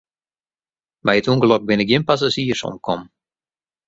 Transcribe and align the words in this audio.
By 1.05 1.15
it 1.19 1.27
ûngelok 1.31 1.61
binne 1.67 1.85
gjin 1.87 2.07
passazjiers 2.07 2.61
omkommen. 2.69 3.09